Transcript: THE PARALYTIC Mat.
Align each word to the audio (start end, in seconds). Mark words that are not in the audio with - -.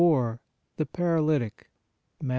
THE 0.77 0.87
PARALYTIC 0.93 1.69
Mat. 2.23 2.29